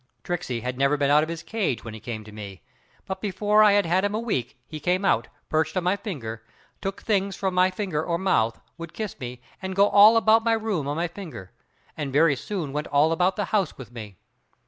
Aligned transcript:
Tricksey 0.23 0.61
had 0.61 0.79
never 0.79 0.97
been 0.97 1.11
out 1.11 1.21
of 1.21 1.29
his 1.29 1.43
cage 1.43 1.83
when 1.83 1.93
he 1.93 1.99
came 1.99 2.23
to 2.23 2.31
me, 2.31 2.63
but 3.05 3.21
before 3.21 3.61
I 3.61 3.73
had 3.73 3.85
had 3.85 4.03
him 4.03 4.15
a 4.15 4.19
week, 4.19 4.57
he 4.65 4.79
came 4.79 5.05
out, 5.05 5.27
perched 5.47 5.77
on 5.77 5.83
my 5.83 5.95
finger, 5.95 6.43
took 6.81 7.03
things 7.03 7.35
from 7.35 7.53
my 7.53 7.69
finger 7.69 8.03
or 8.03 8.17
mouth, 8.17 8.59
would 8.79 8.93
kiss 8.93 9.19
me, 9.19 9.41
and 9.61 9.75
go 9.75 9.87
all 9.89 10.17
about 10.17 10.43
my 10.43 10.53
room 10.53 10.87
on 10.87 10.95
my 10.97 11.07
finger, 11.07 11.51
and 11.95 12.11
very 12.11 12.35
soon 12.35 12.73
went 12.73 12.87
all 12.87 13.11
about 13.11 13.35
the 13.35 13.45
house 13.53 13.77
with 13.77 13.91
me. 13.91 14.17